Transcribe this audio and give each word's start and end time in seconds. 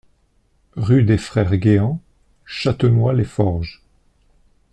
Rue 0.77 1.03
des 1.03 1.19
Frères 1.19 1.53
Géhant, 1.61 2.01
Châtenois-les-Forges 2.43 3.83